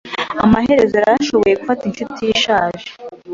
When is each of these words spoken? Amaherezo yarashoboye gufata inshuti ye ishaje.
Amaherezo 0.43 0.95
yarashoboye 0.97 1.53
gufata 1.61 1.83
inshuti 1.85 2.19
ye 2.27 2.31
ishaje. 2.35 2.87